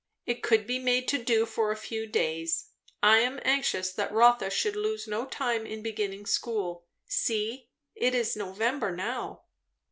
"It 0.25 0.41
could 0.41 0.65
be 0.65 0.79
made 0.79 1.07
to 1.09 1.23
do 1.23 1.45
for 1.45 1.69
a 1.71 1.77
few 1.77 2.07
days. 2.07 2.69
I 3.03 3.19
am 3.19 3.39
anxious 3.45 3.93
that 3.93 4.11
Rotha 4.11 4.49
should 4.49 4.75
lose 4.75 5.05
no 5.07 5.27
time 5.27 5.67
in 5.67 5.83
beginning 5.83 6.25
school. 6.25 6.87
See, 7.05 7.69
it 7.93 8.15
is 8.15 8.35
November 8.35 8.89
now." 8.95 9.43